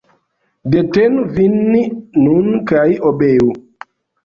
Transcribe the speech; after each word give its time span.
Detenu 0.75 1.25
vin 1.35 1.59
nun 2.23 2.51
kaj 2.73 2.89
obeu. 3.13 3.55